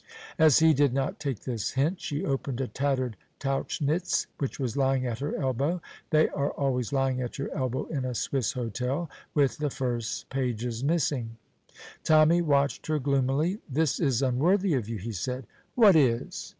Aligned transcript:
As 0.39 0.57
he 0.57 0.73
did 0.73 0.95
not 0.95 1.19
take 1.19 1.41
this 1.41 1.73
hint, 1.73 2.01
she 2.01 2.25
opened 2.25 2.59
a 2.59 2.67
tattered 2.67 3.17
Tauchnitz 3.39 4.25
which 4.39 4.59
was 4.59 4.75
lying 4.75 5.05
at 5.05 5.19
her 5.19 5.35
elbow. 5.35 5.79
They 6.09 6.27
are 6.29 6.49
always 6.49 6.91
lying 6.91 7.21
at 7.21 7.37
your 7.37 7.55
elbow 7.55 7.85
in 7.85 8.03
a 8.03 8.15
Swiss 8.15 8.53
hotel, 8.53 9.11
with 9.35 9.59
the 9.59 9.69
first 9.69 10.27
pages 10.31 10.83
missing. 10.83 11.37
Tommy 12.03 12.41
watched 12.41 12.87
her 12.87 12.97
gloomily. 12.97 13.59
"This 13.69 13.99
is 13.99 14.23
unworthy 14.23 14.73
of 14.73 14.89
you," 14.89 14.97
he 14.97 15.11
said. 15.11 15.45
"What 15.75 15.95
is?" 15.95 16.49